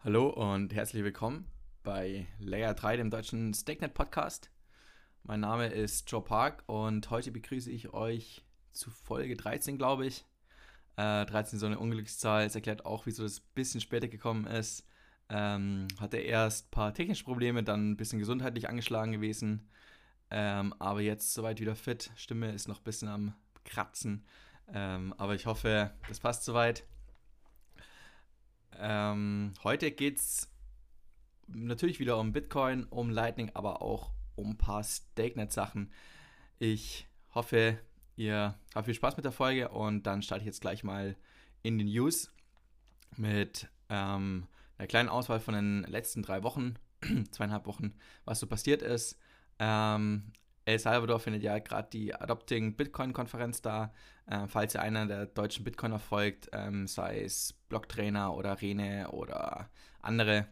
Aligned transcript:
Hallo 0.00 0.28
und 0.28 0.72
herzlich 0.72 1.04
willkommen 1.04 1.46
bei 1.82 2.26
Layer 2.38 2.72
3, 2.72 2.96
dem 2.96 3.10
deutschen 3.10 3.52
StakeNet 3.52 3.92
Podcast. 3.92 4.50
Mein 5.22 5.40
Name 5.40 5.66
ist 5.66 6.10
Joe 6.10 6.22
Park 6.24 6.62
und 6.64 7.10
heute 7.10 7.30
begrüße 7.30 7.70
ich 7.70 7.92
euch 7.92 8.42
zu 8.72 8.90
Folge 8.90 9.36
13, 9.36 9.76
glaube 9.76 10.06
ich. 10.06 10.24
Äh, 10.96 11.26
13 11.26 11.56
ist 11.56 11.60
so 11.60 11.66
eine 11.66 11.78
Unglückszahl. 11.78 12.46
Es 12.46 12.54
erklärt 12.54 12.86
auch, 12.86 13.04
wieso 13.04 13.22
das 13.22 13.40
ein 13.40 13.54
bisschen 13.54 13.82
später 13.82 14.08
gekommen 14.08 14.46
ist. 14.46 14.86
Ähm, 15.28 15.88
hatte 16.00 16.16
erst 16.16 16.68
ein 16.68 16.70
paar 16.70 16.94
technische 16.94 17.24
Probleme, 17.24 17.62
dann 17.62 17.90
ein 17.90 17.96
bisschen 17.98 18.18
gesundheitlich 18.18 18.70
angeschlagen 18.70 19.12
gewesen. 19.12 19.68
Ähm, 20.30 20.74
aber 20.78 21.00
jetzt 21.00 21.34
soweit 21.34 21.60
wieder 21.60 21.76
fit. 21.76 22.10
Stimme 22.16 22.52
ist 22.52 22.68
noch 22.68 22.78
ein 22.78 22.84
bisschen 22.84 23.08
am 23.08 23.34
Kratzen. 23.64 24.24
Ähm, 24.72 25.14
aber 25.18 25.34
ich 25.34 25.46
hoffe, 25.46 25.92
das 26.08 26.20
passt 26.20 26.44
soweit. 26.44 26.84
Ähm, 28.78 29.54
heute 29.62 29.90
geht 29.90 30.18
es 30.18 30.50
natürlich 31.46 32.00
wieder 32.00 32.18
um 32.18 32.32
Bitcoin, 32.32 32.84
um 32.84 33.10
Lightning, 33.10 33.50
aber 33.54 33.82
auch 33.82 34.10
um 34.34 34.50
ein 34.50 34.58
paar 34.58 34.82
StakeNet-Sachen. 34.82 35.92
Ich 36.58 37.06
hoffe, 37.34 37.78
ihr 38.16 38.58
habt 38.74 38.86
viel 38.86 38.94
Spaß 38.94 39.16
mit 39.16 39.24
der 39.24 39.32
Folge 39.32 39.68
und 39.68 40.04
dann 40.04 40.22
starte 40.22 40.42
ich 40.42 40.46
jetzt 40.46 40.60
gleich 40.60 40.84
mal 40.84 41.16
in 41.62 41.78
den 41.78 41.88
News 41.88 42.32
mit 43.16 43.68
ähm, 43.88 44.46
einer 44.78 44.88
kleinen 44.88 45.08
Auswahl 45.08 45.40
von 45.40 45.54
den 45.54 45.84
letzten 45.84 46.22
drei 46.22 46.42
Wochen, 46.42 46.74
zweieinhalb 47.30 47.66
Wochen, 47.66 47.94
was 48.24 48.40
so 48.40 48.46
passiert 48.46 48.82
ist. 48.82 49.18
Ähm, 49.58 50.32
El 50.64 50.78
Salvador 50.78 51.20
findet 51.20 51.42
ja 51.42 51.58
gerade 51.58 51.88
die 51.92 52.14
Adopting 52.14 52.76
Bitcoin-Konferenz 52.76 53.62
da. 53.62 53.92
Äh, 54.26 54.48
falls 54.48 54.74
ihr 54.74 54.82
einer 54.82 55.06
der 55.06 55.26
deutschen 55.26 55.64
Bitcoiner 55.64 56.00
folgt, 56.00 56.48
ähm, 56.52 56.86
sei 56.88 57.22
es 57.22 57.52
Blocktrainer 57.68 58.34
oder 58.34 58.60
Rene 58.60 59.10
oder 59.12 59.70
andere, 60.02 60.46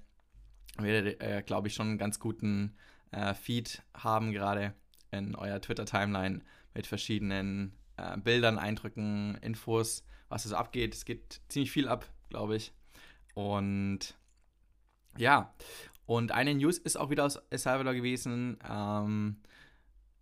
werdet 0.79 1.21
ihr, 1.21 1.39
äh, 1.39 1.43
glaube 1.43 1.69
ich, 1.69 1.75
schon 1.75 1.89
einen 1.89 1.99
ganz 1.99 2.21
guten 2.21 2.77
äh, 3.11 3.35
Feed 3.35 3.83
haben 3.95 4.33
gerade 4.33 4.75
in 5.11 5.35
eurer 5.35 5.61
Twitter-Timeline 5.61 6.43
mit 6.75 6.87
verschiedenen 6.87 7.77
äh, 7.97 8.17
Bildern, 8.17 8.59
Eindrücken, 8.59 9.37
Infos, 9.37 10.05
was 10.29 10.45
so 10.45 10.55
abgeht. 10.57 10.95
Es 10.95 11.05
geht 11.05 11.41
ziemlich 11.49 11.71
viel 11.71 11.89
ab, 11.89 12.07
glaube 12.29 12.57
ich. 12.57 12.73
Und 13.35 14.17
ja, 15.17 15.55
und 16.07 16.33
eine 16.33 16.55
News 16.55 16.79
ist 16.79 16.97
auch 16.97 17.11
wieder 17.11 17.25
aus 17.25 17.37
El 17.51 17.59
Salvador 17.59 17.95
gewesen. 17.95 18.59
Ähm, 18.69 19.37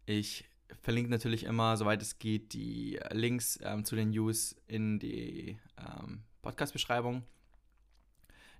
ich 0.07 0.45
verlinke 0.81 1.11
natürlich 1.11 1.45
immer, 1.45 1.77
soweit 1.77 2.01
es 2.03 2.19
geht, 2.19 2.53
die 2.53 3.01
Links 3.11 3.59
ähm, 3.63 3.85
zu 3.85 3.97
den 3.97 4.11
News 4.11 4.57
in 4.67 4.99
die 4.99 5.59
ähm, 5.79 6.23
Podcast-Beschreibung. 6.43 7.25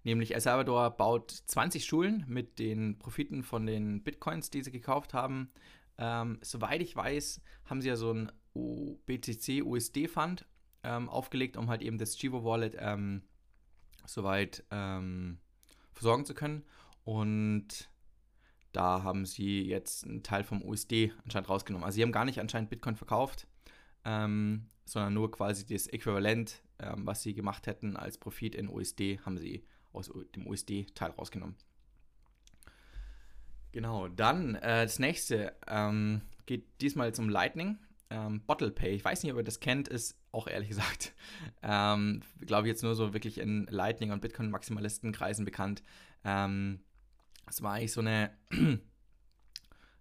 Nämlich 0.05 0.35
El 0.35 0.41
Salvador 0.41 0.91
baut 0.91 1.31
20 1.31 1.85
Schulen 1.85 2.25
mit 2.27 2.59
den 2.59 2.99
Profiten 2.99 3.45
von 3.45 3.67
den 3.67 4.03
Bitcoins, 4.03 4.51
die 4.51 4.63
sie 4.63 4.73
gekauft 4.73 5.15
haben. 5.15 5.53
Ähm, 5.99 6.39
soweit 6.43 6.83
ich 6.83 6.97
weiß, 6.97 7.41
haben 7.67 7.81
sie 7.81 7.89
ja 7.89 7.97
so 7.97 8.13
ein 8.13 8.33
BTC 9.07 9.65
USD 9.65 10.09
Fund 10.09 10.45
ähm, 10.83 11.09
aufgelegt, 11.09 11.57
um 11.57 11.71
halt 11.71 11.83
eben 11.83 11.99
das 11.99 12.17
Chivo 12.17 12.45
Wallet 12.45 12.77
ähm, 12.79 13.23
soweit 14.07 14.65
versorgen 15.93 16.25
zu 16.25 16.35
können. 16.35 16.65
Und 17.05 17.91
da 18.73 19.03
haben 19.03 19.27
sie 19.27 19.63
jetzt 19.63 20.05
einen 20.05 20.23
Teil 20.23 20.45
vom 20.45 20.63
USD 20.63 21.13
anscheinend 21.25 21.49
rausgenommen. 21.49 21.85
Also 21.85 21.97
sie 21.97 22.03
haben 22.03 22.13
gar 22.13 22.25
nicht 22.25 22.41
anscheinend 22.41 22.71
Bitcoin 22.71 22.97
verkauft, 22.97 23.47
ähm, 24.05 24.67
sondern 24.85 25.15
nur 25.15 25.31
quasi 25.31 25.67
das 25.67 25.87
Äquivalent, 25.87 26.63
ähm, 26.79 27.07
was 27.07 27.23
sie 27.23 27.35
gemacht 27.35 27.67
hätten 27.67 27.97
als 27.97 28.19
Profit 28.19 28.55
in 28.55 28.69
USD, 28.69 29.21
haben 29.25 29.39
sie 29.39 29.67
aus 29.93 30.11
dem 30.35 30.47
USD-Teil 30.47 31.11
rausgenommen. 31.11 31.57
Genau, 33.73 34.09
dann 34.09 34.55
äh, 34.57 34.85
das 34.85 34.99
nächste 34.99 35.55
ähm, 35.67 36.23
geht 36.47 36.81
diesmal 36.81 37.09
jetzt 37.09 37.19
um 37.19 37.29
Lightning. 37.29 37.79
Ähm, 38.11 38.43
Bottle 38.47 38.71
Pay, 38.71 38.95
ich 38.95 39.05
weiß 39.05 39.23
nicht, 39.23 39.33
ob 39.33 39.39
ihr 39.39 39.45
das 39.45 39.61
kennt, 39.61 39.89
ist 39.89 40.19
auch 40.31 40.47
ehrlich 40.47 40.69
gesagt, 40.71 41.15
ähm, 41.63 42.23
glaube 42.41 42.67
ich, 42.67 42.73
jetzt 42.73 42.83
nur 42.83 42.95
so 42.95 43.15
wirklich 43.15 43.39
in 43.39 43.67
Lightning- 43.71 44.13
und 44.13 44.21
Bitcoin-Maximalistenkreisen 44.21 45.45
bekannt. 45.45 45.83
Ähm, 46.25 46.81
es 47.47 47.63
war 47.63 47.75
eigentlich 47.75 47.93
so 47.93 48.01
eine, 48.01 48.31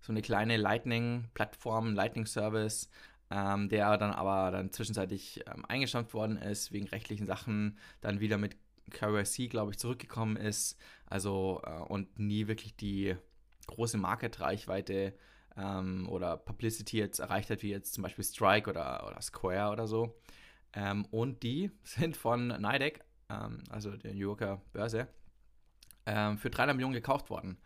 so 0.02 0.12
eine 0.12 0.22
kleine 0.22 0.58
Lightning-Plattform, 0.58 1.94
Lightning-Service, 1.94 2.90
ähm, 3.30 3.70
der 3.70 3.98
dann 3.98 4.12
aber 4.12 4.52
dann 4.52 4.72
zwischenzeitlich 4.72 5.44
ähm, 5.48 5.66
eingestampft 5.66 6.14
worden 6.14 6.38
ist 6.38 6.72
wegen 6.72 6.88
rechtlichen 6.88 7.26
Sachen, 7.26 7.78
dann 8.02 8.20
wieder 8.20 8.38
mit 8.38 8.58
KYC, 8.92 9.50
glaube 9.50 9.72
ich, 9.72 9.80
zurückgekommen 9.80 10.36
ist, 10.36 10.78
also 11.06 11.62
äh, 11.66 11.80
und 11.80 12.20
nie 12.20 12.48
wirklich 12.48 12.76
die 12.76 13.16
große 13.68 13.98
Market-Reichweite 13.98 15.14
ähm, 15.58 16.08
oder 16.10 16.38
Publicity 16.38 16.98
jetzt 16.98 17.20
erreicht 17.20 17.50
hat, 17.50 17.64
wie 17.64 17.70
jetzt 17.70 17.94
zum 17.94 18.04
Beispiel 18.04 18.24
Strike 18.24 18.70
oder, 18.70 19.08
oder 19.08 19.22
Square 19.22 19.72
oder 19.72 19.88
so. 19.88 20.20
Ähm, 20.74 21.06
und 21.12 21.44
die 21.44 21.72
sind 21.84 22.18
von 22.18 22.48
NIDEC, 22.48 23.04
ähm, 23.30 23.64
also 23.70 23.92
der 23.92 24.14
New 24.14 24.20
Yorker 24.20 24.62
Börse, 24.74 25.08
ähm, 26.06 26.38
für 26.38 26.50
300 26.50 26.76
Millionen 26.76 26.94
gekauft 26.94 27.30
worden. 27.30 27.58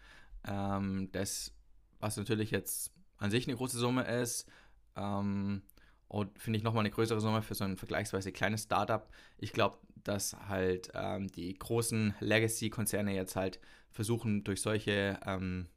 Ähm, 0.47 1.09
das, 1.11 1.53
was 1.99 2.17
natürlich 2.17 2.51
jetzt 2.51 2.91
an 3.17 3.31
sich 3.31 3.47
eine 3.47 3.55
große 3.55 3.77
Summe 3.77 4.03
ist, 4.03 4.49
ähm, 4.95 5.61
und 6.07 6.37
finde 6.39 6.57
ich 6.57 6.63
nochmal 6.63 6.81
eine 6.81 6.91
größere 6.91 7.19
Summe 7.19 7.41
für 7.41 7.55
so 7.55 7.63
ein 7.63 7.77
vergleichsweise 7.77 8.31
kleines 8.31 8.63
Startup. 8.63 9.09
Ich 9.37 9.53
glaube, 9.53 9.77
dass 10.03 10.33
halt 10.47 10.91
ähm, 10.93 11.27
die 11.27 11.53
großen 11.53 12.13
Legacy-Konzerne 12.19 13.13
jetzt 13.13 13.35
halt 13.35 13.59
versuchen, 13.91 14.43
durch 14.43 14.61
solche 14.61 15.19
ähm, 15.25 15.67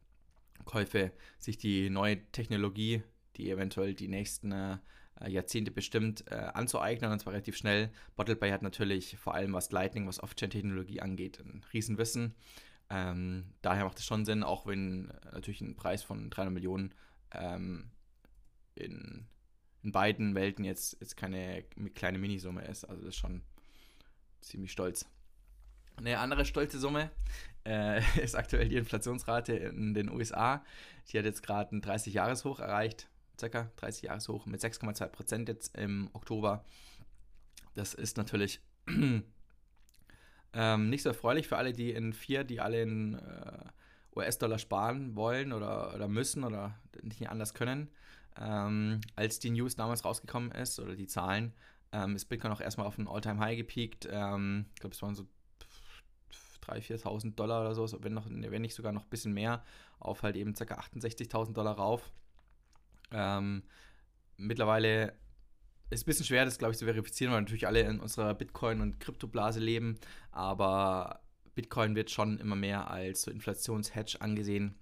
Käufe 0.64 1.12
sich 1.38 1.56
die 1.56 1.88
neue 1.88 2.24
Technologie, 2.30 3.02
die 3.36 3.50
eventuell 3.50 3.94
die 3.94 4.08
nächsten 4.08 4.52
äh, 4.52 4.76
Jahrzehnte 5.26 5.70
bestimmt, 5.70 6.24
äh, 6.30 6.34
anzueignen 6.34 7.10
und 7.10 7.18
zwar 7.18 7.32
relativ 7.32 7.56
schnell. 7.56 7.90
BottlePay 8.16 8.50
hat 8.50 8.62
natürlich 8.62 9.16
vor 9.18 9.34
allem 9.34 9.52
was 9.52 9.72
Lightning, 9.72 10.06
was 10.06 10.22
Off-Chain-Technologie 10.22 11.00
angeht, 11.00 11.40
ein 11.40 11.64
Riesenwissen. 11.72 12.34
Ähm, 12.90 13.52
daher 13.60 13.84
macht 13.84 13.98
es 13.98 14.06
schon 14.06 14.24
Sinn, 14.24 14.42
auch 14.42 14.66
wenn 14.66 15.10
äh, 15.10 15.32
natürlich 15.32 15.60
ein 15.60 15.76
Preis 15.76 16.02
von 16.02 16.30
300 16.30 16.54
Millionen 16.54 16.94
ähm, 17.32 17.90
in, 18.74 19.26
in 19.82 19.92
beiden 19.92 20.34
Welten 20.34 20.64
jetzt, 20.64 20.96
jetzt 21.00 21.16
keine 21.16 21.64
kleine 21.94 22.18
Minisumme 22.18 22.64
ist. 22.64 22.84
Also 22.84 23.02
das 23.02 23.14
ist 23.14 23.20
schon 23.20 23.42
ziemlich 24.40 24.72
stolz. 24.72 25.06
Eine 25.96 26.18
andere 26.20 26.44
stolze 26.44 26.78
Summe 26.78 27.10
äh, 27.64 28.00
ist 28.22 28.36
aktuell 28.36 28.68
die 28.68 28.76
Inflationsrate 28.76 29.54
in 29.54 29.94
den 29.94 30.10
USA. 30.10 30.64
Die 31.08 31.18
hat 31.18 31.24
jetzt 31.24 31.42
gerade 31.42 31.76
ein 31.76 31.82
30-Jahres-Hoch 31.82 32.60
erreicht 32.60 33.08
circa 33.38 33.70
30 33.76 34.04
Jahreshoch 34.04 34.46
mit 34.46 34.60
6,2 34.60 35.06
Prozent 35.08 35.48
jetzt 35.48 35.76
im 35.76 36.10
Oktober. 36.12 36.64
Das 37.74 37.94
ist 37.94 38.16
natürlich 38.16 38.60
ähm, 40.52 40.90
nicht 40.90 41.02
so 41.02 41.10
erfreulich 41.10 41.48
für 41.48 41.56
alle, 41.56 41.72
die 41.72 41.92
in 41.92 42.12
vier, 42.12 42.44
die 42.44 42.60
alle 42.60 42.82
in 42.82 43.14
äh, 43.14 43.64
US-Dollar 44.16 44.58
sparen 44.58 45.14
wollen 45.14 45.52
oder, 45.52 45.94
oder 45.94 46.08
müssen 46.08 46.44
oder 46.44 46.78
nicht 47.02 47.28
anders 47.28 47.54
können. 47.54 47.88
Ähm, 48.36 49.00
als 49.16 49.38
die 49.38 49.50
News 49.50 49.76
damals 49.76 50.04
rausgekommen 50.04 50.52
ist 50.52 50.78
oder 50.80 50.94
die 50.94 51.06
Zahlen, 51.06 51.52
ähm, 51.92 52.16
ist 52.16 52.26
Bitcoin 52.26 52.52
auch 52.52 52.60
erstmal 52.60 52.86
auf 52.86 52.98
ein 52.98 53.08
All-Time-High 53.08 53.56
gepiekt. 53.56 54.08
Ähm, 54.10 54.66
ich 54.74 54.80
glaube, 54.80 54.94
es 54.94 55.02
waren 55.02 55.14
so 55.14 55.26
3.000, 56.66 57.02
4.000 57.02 57.34
Dollar 57.34 57.62
oder 57.62 57.74
so, 57.74 58.02
wenn, 58.02 58.14
noch, 58.14 58.26
wenn 58.28 58.62
nicht 58.62 58.74
sogar 58.74 58.92
noch 58.92 59.04
ein 59.04 59.10
bisschen 59.10 59.32
mehr, 59.32 59.64
auf 59.98 60.22
halt 60.22 60.36
eben 60.36 60.54
ca. 60.54 60.64
68.000 60.64 61.52
Dollar 61.52 61.76
rauf. 61.76 62.12
Ähm, 63.10 63.62
mittlerweile 64.36 65.14
ist 65.90 66.00
es 66.00 66.02
ein 66.02 66.06
bisschen 66.06 66.26
schwer, 66.26 66.44
das 66.44 66.58
glaube 66.58 66.72
ich 66.72 66.78
zu 66.78 66.84
verifizieren, 66.84 67.32
weil 67.32 67.40
natürlich 67.40 67.66
alle 67.66 67.80
in 67.80 68.00
unserer 68.00 68.34
Bitcoin- 68.34 68.80
und 68.80 69.00
Kryptoblase 69.00 69.60
leben, 69.60 69.98
aber 70.32 71.20
Bitcoin 71.54 71.96
wird 71.96 72.10
schon 72.10 72.38
immer 72.38 72.56
mehr 72.56 72.90
als 72.90 73.22
so 73.22 73.30
Inflationshedge 73.30 74.20
angesehen 74.20 74.74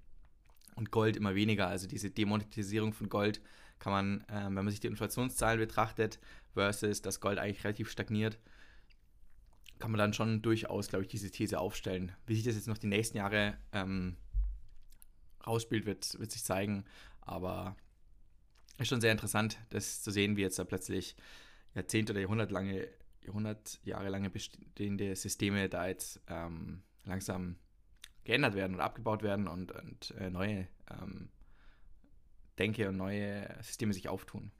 und 0.75 0.91
Gold 0.91 1.17
immer 1.17 1.35
weniger. 1.35 1.69
Also 1.69 1.87
diese 1.87 2.11
Demonetisierung 2.11 2.93
von 2.93 3.09
Gold 3.09 3.41
kann 3.79 3.93
man, 3.93 4.21
äh, 4.29 4.45
wenn 4.47 4.65
man 4.65 4.71
sich 4.71 4.81
die 4.81 4.89
Inflationszahlen 4.89 5.59
betrachtet, 5.59 6.19
versus 6.55 7.03
das 7.03 7.21
Gold 7.21 7.39
eigentlich 7.39 7.65
relativ 7.65 7.91
stagniert, 7.91 8.39
kann 9.79 9.91
man 9.91 9.99
dann 9.99 10.15
schon 10.15 10.43
durchaus, 10.43 10.89
glaube 10.89 11.05
ich, 11.05 11.09
diese 11.11 11.31
These 11.31 11.59
aufstellen. 11.59 12.13
Wie 12.27 12.35
sich 12.35 12.45
das 12.45 12.55
jetzt 12.55 12.69
noch 12.69 12.79
die 12.79 12.87
nächsten 12.87 13.19
Jahre 13.19 13.59
ähm, 13.73 14.17
rausspielt, 15.47 15.87
wird, 15.87 16.19
wird 16.19 16.33
sich 16.33 16.45
zeigen. 16.45 16.85
Aber 17.21 17.77
ist 18.79 18.89
schon 18.89 19.01
sehr 19.01 19.13
interessant, 19.13 19.59
das 19.71 20.03
zu 20.03 20.11
sehen, 20.11 20.37
wie 20.37 20.43
jetzt 20.43 20.59
da 20.59 20.65
plötzlich 20.65 21.17
Jahrzehnte 21.75 22.13
oder 22.13 22.21
Jahrhundertlange, 22.21 22.89
Jahrhundert 23.25 23.81
Jahre 23.85 24.09
lange 24.09 24.31
bestehende 24.31 25.17
Systeme 25.17 25.69
da 25.69 25.87
jetzt 25.87 26.21
ähm, 26.29 26.83
langsam 27.05 27.57
geändert 28.25 28.55
werden 28.55 28.75
oder 28.75 28.85
abgebaut 28.85 29.23
werden 29.23 29.49
und, 29.49 29.73
und 29.73 30.11
äh, 30.13 30.31
neue 30.31 30.69
ähm, 30.91 31.29
Denke 32.59 32.89
und 32.89 32.97
neue 32.97 33.49
Systeme 33.63 33.93
sich 33.93 34.09
auftun. 34.09 34.51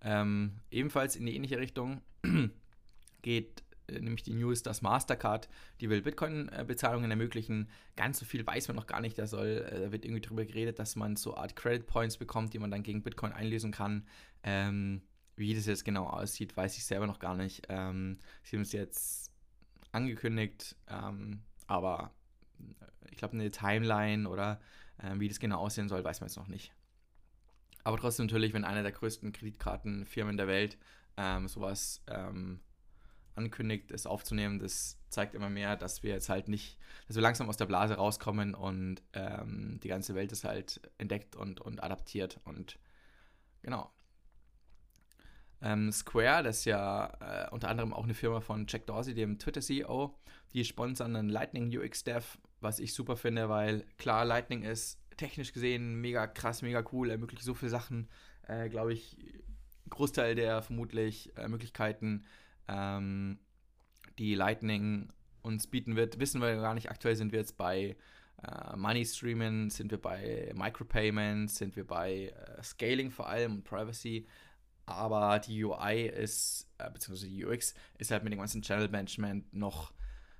Ähm, 0.00 0.60
ebenfalls 0.70 1.16
in 1.16 1.26
die 1.26 1.34
ähnliche 1.36 1.58
Richtung 1.58 2.02
geht 3.22 3.62
nämlich 3.90 4.22
die 4.22 4.34
News, 4.34 4.62
dass 4.62 4.82
Mastercard, 4.82 5.48
die 5.80 5.90
will 5.90 6.02
Bitcoin-Bezahlungen 6.02 7.10
ermöglichen. 7.10 7.68
Ganz 7.96 8.18
so 8.18 8.24
viel 8.24 8.46
weiß 8.46 8.68
man 8.68 8.76
noch 8.76 8.86
gar 8.86 9.00
nicht. 9.00 9.18
Da 9.18 9.26
soll, 9.26 9.66
äh, 9.68 9.80
da 9.80 9.92
wird 9.92 10.04
irgendwie 10.04 10.20
darüber 10.20 10.44
geredet, 10.44 10.78
dass 10.78 10.96
man 10.96 11.16
so 11.16 11.36
Art 11.36 11.56
Credit 11.56 11.86
Points 11.86 12.16
bekommt, 12.16 12.54
die 12.54 12.58
man 12.58 12.70
dann 12.70 12.82
gegen 12.82 13.02
Bitcoin 13.02 13.32
einlösen 13.32 13.72
kann. 13.72 14.06
Ähm, 14.42 15.02
wie 15.36 15.54
das 15.54 15.66
jetzt 15.66 15.84
genau 15.84 16.06
aussieht, 16.06 16.56
weiß 16.56 16.76
ich 16.76 16.84
selber 16.84 17.06
noch 17.06 17.18
gar 17.18 17.34
nicht. 17.34 17.66
Ähm, 17.68 18.18
sie 18.42 18.56
haben 18.56 18.62
es 18.62 18.72
jetzt 18.72 19.30
angekündigt, 19.90 20.76
ähm, 20.88 21.42
aber 21.66 22.12
äh, 22.58 23.10
ich 23.10 23.16
glaube, 23.16 23.34
eine 23.34 23.50
Timeline 23.50 24.28
oder 24.28 24.60
äh, 24.98 25.18
wie 25.18 25.28
das 25.28 25.40
genau 25.40 25.58
aussehen 25.58 25.88
soll, 25.88 26.04
weiß 26.04 26.20
man 26.20 26.28
jetzt 26.28 26.36
noch 26.36 26.48
nicht. 26.48 26.72
Aber 27.84 27.98
trotzdem 27.98 28.26
natürlich, 28.26 28.52
wenn 28.52 28.64
eine 28.64 28.82
der 28.82 28.92
größten 28.92 29.32
Kreditkartenfirmen 29.32 30.36
der 30.36 30.46
Welt 30.46 30.78
ähm, 31.16 31.48
sowas 31.48 32.02
ähm, 32.06 32.60
ankündigt, 33.34 33.90
es 33.90 34.06
aufzunehmen, 34.06 34.58
das 34.58 34.98
zeigt 35.08 35.34
immer 35.34 35.50
mehr, 35.50 35.76
dass 35.76 36.02
wir 36.02 36.10
jetzt 36.10 36.28
halt 36.28 36.48
nicht, 36.48 36.78
dass 37.06 37.16
wir 37.16 37.22
langsam 37.22 37.48
aus 37.48 37.56
der 37.56 37.66
Blase 37.66 37.94
rauskommen 37.94 38.54
und 38.54 39.02
ähm, 39.12 39.78
die 39.82 39.88
ganze 39.88 40.14
Welt 40.14 40.32
ist 40.32 40.44
halt 40.44 40.80
entdeckt 40.98 41.36
und, 41.36 41.60
und 41.60 41.82
adaptiert 41.82 42.40
und 42.44 42.78
genau. 43.62 43.90
Ähm, 45.60 45.92
Square, 45.92 46.42
das 46.42 46.58
ist 46.60 46.64
ja 46.64 47.06
äh, 47.20 47.50
unter 47.50 47.68
anderem 47.68 47.92
auch 47.92 48.04
eine 48.04 48.14
Firma 48.14 48.40
von 48.40 48.66
Jack 48.68 48.86
Dorsey, 48.86 49.14
dem 49.14 49.38
Twitter-CEO, 49.38 50.18
die 50.52 50.64
sponsern 50.64 51.14
einen 51.14 51.28
Lightning 51.28 51.68
UX 51.76 52.02
Dev, 52.02 52.38
was 52.60 52.80
ich 52.80 52.94
super 52.94 53.16
finde, 53.16 53.48
weil 53.48 53.84
klar, 53.96 54.24
Lightning 54.24 54.62
ist 54.64 54.98
technisch 55.16 55.52
gesehen 55.52 56.00
mega 56.00 56.26
krass, 56.26 56.62
mega 56.62 56.84
cool, 56.92 57.10
ermöglicht 57.10 57.44
so 57.44 57.54
viele 57.54 57.70
Sachen, 57.70 58.08
äh, 58.48 58.68
glaube 58.68 58.92
ich, 58.92 59.16
Großteil 59.88 60.34
der 60.34 60.62
vermutlich 60.62 61.36
äh, 61.36 61.48
Möglichkeiten, 61.48 62.24
ähm, 62.68 63.38
die 64.18 64.34
Lightning 64.34 65.12
uns 65.42 65.66
bieten 65.66 65.96
wird, 65.96 66.18
wissen 66.18 66.40
wir 66.40 66.56
gar 66.56 66.74
nicht. 66.74 66.90
Aktuell 66.90 67.16
sind 67.16 67.32
wir 67.32 67.40
jetzt 67.40 67.56
bei 67.56 67.96
äh, 68.42 68.76
Money 68.76 69.04
Streaming, 69.04 69.70
sind 69.70 69.90
wir 69.90 70.00
bei 70.00 70.52
Micropayments, 70.54 71.56
sind 71.56 71.76
wir 71.76 71.86
bei 71.86 72.28
äh, 72.28 72.62
Scaling 72.62 73.10
vor 73.10 73.28
allem 73.28 73.54
und 73.54 73.64
Privacy. 73.64 74.26
Aber 74.86 75.38
die 75.38 75.64
UI 75.64 76.06
ist, 76.06 76.68
äh, 76.78 76.90
beziehungsweise 76.90 77.28
die 77.30 77.44
UX, 77.44 77.74
ist 77.98 78.10
halt 78.10 78.24
mit 78.24 78.32
dem 78.32 78.40
ganzen 78.40 78.62
Channel 78.62 78.88
Management 78.88 79.52
noch, 79.54 79.92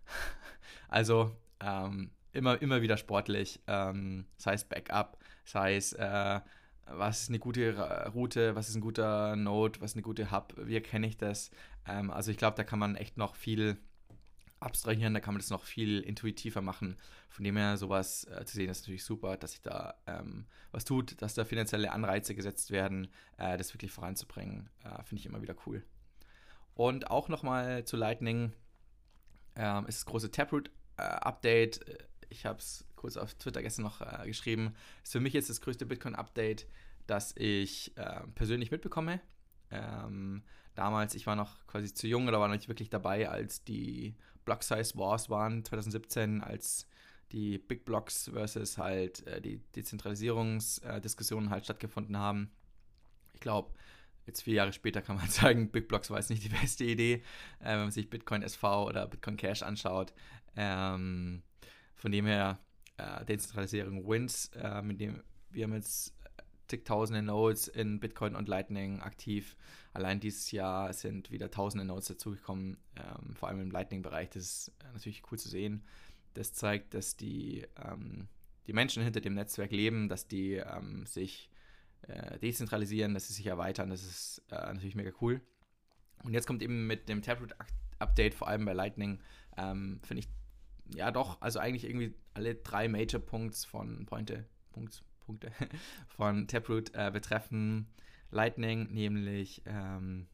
also 0.88 1.36
ähm, 1.60 2.10
immer, 2.32 2.60
immer 2.60 2.82
wieder 2.82 2.96
sportlich. 2.96 3.60
Ähm, 3.66 4.26
sei 4.36 4.54
es 4.54 4.64
Backup, 4.64 5.18
sei 5.44 5.76
es 5.76 5.92
äh, 5.92 6.40
was 6.86 7.22
ist 7.22 7.28
eine 7.28 7.38
gute 7.38 8.10
Route, 8.14 8.54
was 8.54 8.68
ist 8.68 8.74
ein 8.74 8.80
guter 8.80 9.36
Node, 9.36 9.80
was 9.80 9.92
ist 9.92 9.96
eine 9.96 10.02
gute 10.02 10.30
Hub, 10.30 10.54
wie 10.56 10.74
erkenne 10.74 11.06
ich 11.06 11.16
das? 11.16 11.50
Ähm, 11.86 12.10
also 12.10 12.30
ich 12.30 12.36
glaube, 12.36 12.56
da 12.56 12.64
kann 12.64 12.78
man 12.78 12.96
echt 12.96 13.16
noch 13.16 13.36
viel 13.36 13.78
abstrahieren, 14.60 15.14
da 15.14 15.20
kann 15.20 15.34
man 15.34 15.40
das 15.40 15.50
noch 15.50 15.64
viel 15.64 16.00
intuitiver 16.00 16.62
machen. 16.62 16.96
Von 17.28 17.44
dem 17.44 17.56
her 17.56 17.76
sowas 17.76 18.24
äh, 18.24 18.44
zu 18.44 18.54
sehen, 18.54 18.70
ist 18.70 18.82
natürlich 18.82 19.04
super, 19.04 19.36
dass 19.36 19.52
sich 19.52 19.62
da 19.62 19.94
ähm, 20.06 20.46
was 20.70 20.84
tut, 20.84 21.20
dass 21.20 21.34
da 21.34 21.44
finanzielle 21.44 21.92
Anreize 21.92 22.34
gesetzt 22.34 22.70
werden, 22.70 23.08
äh, 23.38 23.56
das 23.58 23.74
wirklich 23.74 23.90
voranzubringen. 23.90 24.68
Äh, 24.84 25.02
Finde 25.04 25.20
ich 25.20 25.26
immer 25.26 25.42
wieder 25.42 25.56
cool. 25.66 25.84
Und 26.74 27.10
auch 27.10 27.28
nochmal 27.28 27.84
zu 27.84 27.96
Lightning 27.96 28.52
ähm, 29.56 29.86
ist 29.86 29.98
das 29.98 30.06
große 30.06 30.30
Taproot-Update. 30.30 31.88
Äh, 31.88 31.98
ich 32.28 32.46
habe 32.46 32.58
es 32.58 32.86
kurz 33.02 33.16
auf 33.16 33.34
Twitter 33.34 33.62
gestern 33.62 33.82
noch 33.82 34.00
äh, 34.00 34.26
geschrieben. 34.26 34.74
Ist 35.02 35.12
für 35.12 35.20
mich 35.20 35.34
jetzt 35.34 35.50
das 35.50 35.60
größte 35.60 35.84
Bitcoin-Update, 35.84 36.66
das 37.06 37.34
ich 37.36 37.94
äh, 37.98 38.20
persönlich 38.34 38.70
mitbekomme. 38.70 39.20
Ähm, 39.70 40.42
damals, 40.74 41.14
ich 41.14 41.26
war 41.26 41.36
noch 41.36 41.66
quasi 41.66 41.92
zu 41.92 42.06
jung 42.06 42.28
oder 42.28 42.40
war 42.40 42.48
noch 42.48 42.54
nicht 42.54 42.68
wirklich 42.68 42.90
dabei, 42.90 43.28
als 43.28 43.64
die 43.64 44.14
Block 44.44 44.62
Size 44.62 44.96
Wars 44.96 45.28
waren, 45.28 45.64
2017, 45.64 46.42
als 46.42 46.86
die 47.32 47.58
Big 47.58 47.84
Blocks 47.84 48.30
versus 48.32 48.78
halt 48.78 49.26
äh, 49.26 49.40
die 49.40 49.58
Dezentralisierungsdiskussionen 49.74 51.50
halt 51.50 51.64
stattgefunden 51.64 52.16
haben. 52.16 52.52
Ich 53.32 53.40
glaube, 53.40 53.74
jetzt 54.26 54.42
vier 54.42 54.54
Jahre 54.54 54.72
später 54.72 55.02
kann 55.02 55.16
man 55.16 55.28
sagen, 55.28 55.72
Big 55.72 55.88
Blocks 55.88 56.10
war 56.10 56.18
jetzt 56.18 56.30
nicht 56.30 56.44
die 56.44 56.50
beste 56.50 56.84
Idee, 56.84 57.24
äh, 57.58 57.72
wenn 57.72 57.80
man 57.80 57.90
sich 57.90 58.08
Bitcoin 58.08 58.42
SV 58.42 58.86
oder 58.86 59.08
Bitcoin 59.08 59.36
Cash 59.36 59.62
anschaut. 59.62 60.12
Ähm, 60.54 61.42
von 61.96 62.12
dem 62.12 62.26
her, 62.26 62.58
äh, 62.96 63.24
Dezentralisierung 63.24 64.08
wins, 64.08 64.50
äh, 64.54 64.82
mit 64.82 65.00
dem 65.00 65.22
wir 65.50 65.64
haben 65.64 65.74
jetzt 65.74 66.14
zigtausende 66.66 67.22
Nodes 67.22 67.68
in 67.68 68.00
Bitcoin 68.00 68.34
und 68.34 68.48
Lightning 68.48 69.00
aktiv. 69.00 69.56
Allein 69.92 70.20
dieses 70.20 70.50
Jahr 70.52 70.92
sind 70.94 71.30
wieder 71.30 71.50
tausende 71.50 71.84
Nodes 71.84 72.08
dazugekommen, 72.08 72.78
ähm, 72.96 73.36
vor 73.36 73.48
allem 73.50 73.60
im 73.60 73.70
Lightning-Bereich. 73.70 74.30
Das 74.30 74.42
ist 74.42 74.68
äh, 74.80 74.92
natürlich 74.92 75.22
cool 75.30 75.38
zu 75.38 75.50
sehen. 75.50 75.84
Das 76.32 76.54
zeigt, 76.54 76.94
dass 76.94 77.16
die, 77.16 77.66
ähm, 77.84 78.28
die 78.66 78.72
Menschen 78.72 79.02
hinter 79.02 79.20
dem 79.20 79.34
Netzwerk 79.34 79.70
leben, 79.70 80.08
dass 80.08 80.28
die 80.28 80.54
ähm, 80.54 81.04
sich 81.04 81.50
äh, 82.08 82.38
dezentralisieren, 82.38 83.12
dass 83.12 83.28
sie 83.28 83.34
sich 83.34 83.46
erweitern. 83.46 83.90
Das 83.90 84.02
ist 84.02 84.42
äh, 84.50 84.54
natürlich 84.54 84.94
mega 84.94 85.10
cool. 85.20 85.42
Und 86.24 86.32
jetzt 86.32 86.46
kommt 86.46 86.62
eben 86.62 86.86
mit 86.86 87.08
dem 87.08 87.20
Taproot-Update, 87.20 88.34
vor 88.34 88.48
allem 88.48 88.64
bei 88.64 88.72
Lightning, 88.72 89.20
ähm, 89.58 90.00
finde 90.04 90.20
ich, 90.20 90.28
ja 90.94 91.10
doch, 91.10 91.40
also 91.40 91.58
eigentlich 91.58 91.84
irgendwie 91.84 92.14
alle 92.34 92.54
drei 92.54 92.88
Major 92.88 93.20
Punkte 93.20 93.66
von 93.66 94.06
Pointe, 94.06 94.46
Punkt, 94.72 95.02
Punkte 95.20 95.52
von 96.08 96.48
Taproot 96.48 96.94
äh, 96.94 97.10
betreffen 97.12 97.88
Lightning, 98.30 98.92
nämlich 98.92 99.62
ähm, 99.66 100.26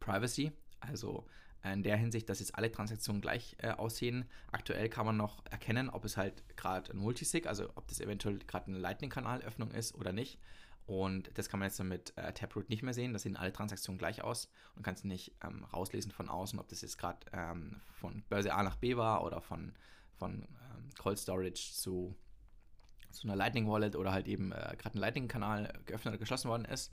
Privacy. 0.00 0.52
Also 0.80 1.26
in 1.64 1.82
der 1.82 1.96
Hinsicht, 1.96 2.28
dass 2.28 2.40
jetzt 2.40 2.54
alle 2.54 2.70
Transaktionen 2.70 3.20
gleich 3.20 3.56
äh, 3.58 3.70
aussehen. 3.70 4.26
Aktuell 4.52 4.88
kann 4.88 5.06
man 5.06 5.16
noch 5.16 5.44
erkennen, 5.50 5.90
ob 5.90 6.04
es 6.04 6.16
halt 6.16 6.44
gerade 6.56 6.92
ein 6.92 6.98
Multisig, 6.98 7.46
also 7.46 7.68
ob 7.74 7.88
das 7.88 8.00
eventuell 8.00 8.38
gerade 8.38 8.68
eine 8.68 8.78
Lightning-Kanalöffnung 8.78 9.72
ist 9.72 9.94
oder 9.94 10.12
nicht. 10.12 10.38
Und 10.88 11.30
das 11.34 11.50
kann 11.50 11.60
man 11.60 11.68
jetzt 11.68 11.82
mit 11.84 12.16
äh, 12.16 12.32
Taproot 12.32 12.70
nicht 12.70 12.82
mehr 12.82 12.94
sehen. 12.94 13.12
Da 13.12 13.18
sehen 13.18 13.36
alle 13.36 13.52
Transaktionen 13.52 13.98
gleich 13.98 14.22
aus 14.22 14.50
und 14.74 14.82
kannst 14.82 15.04
nicht 15.04 15.34
ähm, 15.44 15.64
rauslesen 15.64 16.10
von 16.10 16.30
außen, 16.30 16.58
ob 16.58 16.66
das 16.68 16.80
jetzt 16.80 16.96
gerade 16.96 17.18
ähm, 17.34 17.82
von 18.00 18.22
Börse 18.30 18.54
A 18.54 18.62
nach 18.62 18.76
B 18.76 18.96
war 18.96 19.22
oder 19.22 19.42
von, 19.42 19.74
von 20.14 20.44
ähm, 20.44 20.88
Cold 20.96 21.18
Storage 21.18 21.74
zu 21.74 22.16
zu 23.10 23.26
einer 23.26 23.36
Lightning 23.36 23.68
Wallet 23.68 23.96
oder 23.96 24.12
halt 24.12 24.28
eben 24.28 24.52
äh, 24.52 24.76
gerade 24.78 24.98
ein 24.98 25.00
Lightning-Kanal 25.00 25.72
geöffnet 25.86 26.12
oder 26.12 26.18
geschlossen 26.18 26.48
worden 26.48 26.64
ist. 26.64 26.92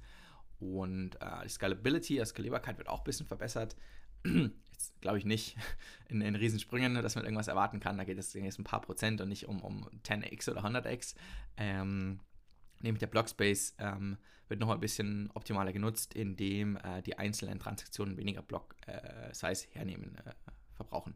Und 0.60 1.16
äh, 1.22 1.44
die 1.44 1.50
Scalability, 1.50 2.18
die 2.18 2.26
Skalierbarkeit 2.26 2.78
wird 2.78 2.88
auch 2.88 3.00
ein 3.00 3.04
bisschen 3.04 3.26
verbessert. 3.26 3.76
Jetzt 4.26 5.02
glaube 5.02 5.18
ich 5.18 5.26
nicht 5.26 5.58
in, 6.10 6.22
in 6.22 6.36
Riesensprüngen, 6.36 7.02
dass 7.02 7.16
man 7.16 7.26
irgendwas 7.26 7.48
erwarten 7.48 7.80
kann. 7.80 7.98
Da 7.98 8.04
geht 8.04 8.18
es 8.18 8.34
jetzt 8.34 8.60
ein 8.60 8.66
paar 8.66 8.82
Prozent 8.82 9.22
und 9.22 9.30
nicht 9.30 9.48
um, 9.48 9.62
um 9.62 9.88
10x 10.04 10.50
oder 10.52 10.66
100x. 10.66 11.16
Ähm, 11.58 12.20
nämlich 12.86 13.00
der 13.00 13.08
Blockspace 13.08 13.76
ähm, 13.80 14.18
wird 14.48 14.60
noch 14.60 14.70
ein 14.70 14.80
bisschen 14.80 15.30
optimaler 15.34 15.74
genutzt, 15.74 16.14
indem 16.14 16.78
äh, 16.78 17.02
die 17.02 17.18
einzelnen 17.18 17.60
Transaktionen 17.60 18.18
weniger 18.18 18.42
Block-Size 18.42 19.68
äh, 19.68 19.72
hernehmen, 19.74 20.16
äh, 20.26 20.32
verbrauchen. 20.74 21.16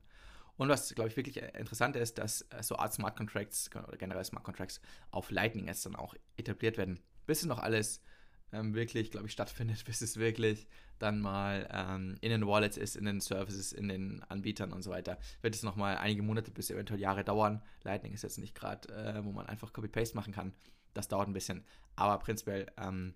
Und 0.58 0.68
was, 0.68 0.94
glaube 0.94 1.10
ich, 1.10 1.16
wirklich 1.16 1.38
interessant 1.38 1.96
ist, 1.96 2.18
dass 2.18 2.42
äh, 2.50 2.62
so 2.62 2.76
Art 2.76 2.94
Smart 2.94 3.16
Contracts 3.16 3.70
oder 3.74 3.98
generell 3.98 4.26
Smart 4.26 4.44
Contracts 4.44 4.82
auf 5.12 5.32
Lightning 5.32 5.68
jetzt 5.68 5.86
dann 5.86 5.96
auch 5.96 6.16
etabliert 6.36 6.78
werden. 6.78 7.00
Bis 7.26 7.40
es 7.40 7.46
noch 7.46 7.60
alles 7.60 8.02
ähm, 8.52 8.74
wirklich, 8.74 9.12
glaube 9.12 9.28
ich, 9.28 9.34
stattfindet, 9.34 9.84
bis 9.86 10.02
es 10.02 10.18
wirklich 10.18 10.68
dann 10.98 11.20
mal 11.22 11.68
ähm, 11.72 12.18
in 12.22 12.30
den 12.30 12.46
Wallets 12.46 12.78
ist, 12.78 12.96
in 12.96 13.06
den 13.06 13.22
Services, 13.22 13.72
in 13.72 13.88
den 13.88 14.22
Anbietern 14.24 14.74
und 14.74 14.82
so 14.82 14.92
weiter, 14.92 15.18
wird 15.42 15.56
es 15.56 15.64
nochmal 15.64 15.98
einige 15.98 16.24
Monate 16.24 16.52
bis 16.52 16.70
eventuell 16.70 17.00
Jahre 17.00 17.24
dauern. 17.24 17.62
Lightning 17.84 18.14
ist 18.14 18.24
jetzt 18.24 18.38
nicht 18.38 18.56
gerade, 18.56 18.90
äh, 18.94 19.24
wo 19.24 19.32
man 19.32 19.46
einfach 19.46 19.72
Copy-Paste 19.74 20.16
machen 20.16 20.34
kann. 20.34 20.54
Das 20.94 21.08
dauert 21.08 21.28
ein 21.28 21.34
bisschen. 21.34 21.64
Aber 21.96 22.18
prinzipiell 22.20 22.68
ähm, 22.78 23.14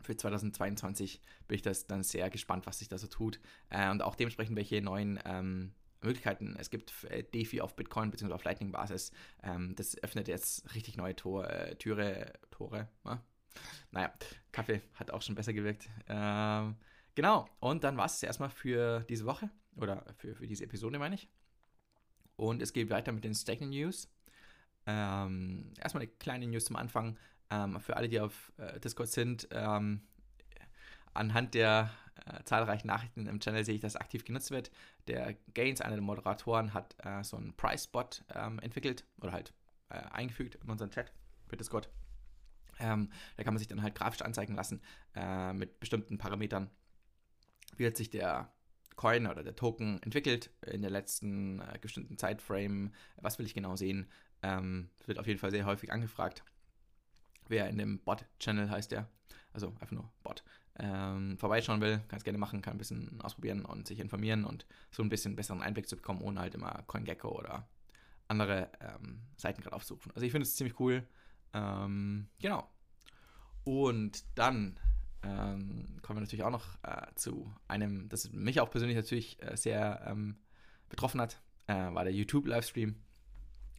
für 0.00 0.16
2022 0.16 1.20
bin 1.46 1.54
ich 1.56 1.62
das 1.62 1.86
dann 1.86 2.02
sehr 2.02 2.28
gespannt, 2.30 2.66
was 2.66 2.78
sich 2.78 2.88
da 2.88 2.98
so 2.98 3.06
tut. 3.06 3.40
Äh, 3.70 3.90
und 3.90 4.02
auch 4.02 4.16
dementsprechend, 4.16 4.56
welche 4.56 4.80
neuen 4.82 5.20
ähm, 5.24 5.74
Möglichkeiten 6.02 6.56
es 6.58 6.70
gibt 6.70 6.92
äh, 7.04 7.22
DeFi 7.22 7.60
auf 7.60 7.76
Bitcoin 7.76 8.10
bzw. 8.10 8.32
auf 8.32 8.44
Lightning-Basis. 8.44 9.12
Ähm, 9.42 9.74
das 9.76 10.02
öffnet 10.02 10.28
jetzt 10.28 10.74
richtig 10.74 10.96
neue 10.96 11.14
Tor, 11.14 11.48
äh, 11.48 11.76
Türe, 11.76 12.32
Tore. 12.50 12.88
Ja? 13.04 13.22
Naja, 13.90 14.12
Kaffee 14.52 14.82
hat 14.94 15.10
auch 15.10 15.22
schon 15.22 15.34
besser 15.34 15.52
gewirkt. 15.52 15.88
Ähm, 16.08 16.76
genau, 17.14 17.48
und 17.60 17.84
dann 17.84 17.96
war 17.96 18.06
es 18.06 18.22
erstmal 18.22 18.50
für 18.50 19.00
diese 19.08 19.26
Woche 19.26 19.50
oder 19.76 20.04
für, 20.16 20.34
für 20.34 20.46
diese 20.46 20.64
Episode, 20.64 20.98
meine 20.98 21.14
ich. 21.14 21.28
Und 22.36 22.62
es 22.62 22.72
geht 22.72 22.90
weiter 22.90 23.12
mit 23.12 23.24
den 23.24 23.34
Staking 23.34 23.70
News. 23.70 24.08
Ähm, 24.86 25.72
erstmal 25.78 26.02
eine 26.02 26.12
kleine 26.12 26.46
News 26.46 26.64
zum 26.64 26.76
Anfang. 26.76 27.18
Ähm, 27.50 27.80
für 27.80 27.96
alle, 27.96 28.08
die 28.08 28.20
auf 28.20 28.52
äh, 28.56 28.80
Discord 28.80 29.08
sind, 29.08 29.48
ähm, 29.52 30.02
anhand 31.14 31.54
der 31.54 31.90
äh, 32.26 32.42
zahlreichen 32.44 32.86
Nachrichten 32.86 33.26
im 33.26 33.40
Channel 33.40 33.64
sehe 33.64 33.74
ich, 33.74 33.80
dass 33.80 33.96
aktiv 33.96 34.24
genutzt 34.24 34.50
wird. 34.50 34.70
Der 35.06 35.34
Gains, 35.54 35.80
einer 35.80 35.96
der 35.96 36.02
Moderatoren, 36.02 36.74
hat 36.74 36.96
äh, 37.04 37.22
so 37.22 37.36
einen 37.36 37.54
Price-Spot 37.54 38.08
ähm, 38.34 38.58
entwickelt 38.60 39.04
oder 39.20 39.32
halt 39.32 39.52
äh, 39.90 40.00
eingefügt 40.10 40.56
in 40.56 40.70
unseren 40.70 40.90
Chat 40.90 41.12
für 41.46 41.56
Discord. 41.56 41.88
Ähm, 42.82 43.10
da 43.36 43.44
kann 43.44 43.54
man 43.54 43.58
sich 43.58 43.68
dann 43.68 43.82
halt 43.82 43.94
grafisch 43.94 44.22
anzeigen 44.22 44.54
lassen 44.54 44.82
äh, 45.14 45.52
mit 45.52 45.80
bestimmten 45.80 46.18
Parametern. 46.18 46.70
Wie 47.76 47.86
hat 47.86 47.96
sich 47.96 48.10
der 48.10 48.52
Coin 48.96 49.26
oder 49.26 49.42
der 49.42 49.56
Token 49.56 50.02
entwickelt 50.02 50.50
in 50.66 50.82
der 50.82 50.90
letzten 50.90 51.60
äh, 51.60 51.78
bestimmten 51.80 52.18
Zeitframe? 52.18 52.92
Was 53.16 53.38
will 53.38 53.46
ich 53.46 53.54
genau 53.54 53.76
sehen? 53.76 54.10
Ähm, 54.42 54.90
wird 55.06 55.18
auf 55.18 55.26
jeden 55.26 55.38
Fall 55.38 55.50
sehr 55.50 55.64
häufig 55.64 55.92
angefragt. 55.92 56.42
Wer 57.48 57.68
in 57.68 57.78
dem 57.78 58.00
Bot-Channel 58.00 58.70
heißt 58.70 58.92
der, 58.92 59.08
also 59.52 59.68
einfach 59.80 59.92
nur 59.92 60.10
Bot, 60.22 60.42
ähm, 60.78 61.36
vorbeischauen 61.38 61.80
will, 61.80 62.00
kann 62.08 62.18
es 62.18 62.24
gerne 62.24 62.38
machen, 62.38 62.62
kann 62.62 62.74
ein 62.74 62.78
bisschen 62.78 63.20
ausprobieren 63.20 63.64
und 63.64 63.86
sich 63.86 64.00
informieren 64.00 64.44
und 64.44 64.66
so 64.90 65.02
ein 65.02 65.08
bisschen 65.08 65.36
besseren 65.36 65.62
Einblick 65.62 65.88
zu 65.88 65.96
bekommen, 65.96 66.22
ohne 66.22 66.40
halt 66.40 66.54
immer 66.54 66.82
CoinGecko 66.86 67.28
oder 67.28 67.68
andere 68.28 68.70
ähm, 68.80 69.20
Seiten 69.36 69.60
gerade 69.60 69.76
aufzurufen. 69.76 70.12
Also 70.14 70.24
ich 70.24 70.32
finde 70.32 70.44
es 70.46 70.56
ziemlich 70.56 70.78
cool. 70.80 71.06
Ähm, 71.52 72.28
genau. 72.40 72.71
Und 73.64 74.24
dann 74.34 74.78
ähm, 75.22 75.98
kommen 76.02 76.18
wir 76.18 76.22
natürlich 76.22 76.44
auch 76.44 76.50
noch 76.50 76.76
äh, 76.82 77.06
zu 77.14 77.52
einem, 77.68 78.08
das 78.08 78.32
mich 78.32 78.60
auch 78.60 78.70
persönlich 78.70 78.96
natürlich 78.96 79.40
äh, 79.42 79.56
sehr 79.56 80.04
ähm, 80.06 80.36
betroffen 80.88 81.20
hat, 81.20 81.40
äh, 81.66 81.74
war 81.74 82.04
der 82.04 82.12
YouTube-Livestream. 82.12 82.96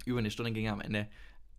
Über 0.06 0.20
eine 0.20 0.32
Stunde 0.32 0.52
ging 0.52 0.66
er 0.66 0.74
am 0.74 0.82
Ende. 0.82 1.10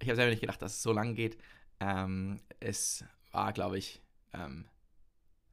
Ich 0.01 0.09
habe 0.09 0.17
selber 0.17 0.31
nicht 0.31 0.41
gedacht, 0.41 0.61
dass 0.63 0.73
es 0.73 0.83
so 0.83 0.93
lang 0.93 1.15
geht. 1.15 1.39
Ähm, 1.81 2.41
es 2.61 3.05
war, 3.31 3.53
glaube 3.53 3.79
ich, 3.79 4.03
ähm, 4.33 4.67